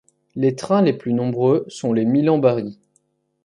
[0.33, 2.79] Les trains les plus nombreux sont les Milan-Bari.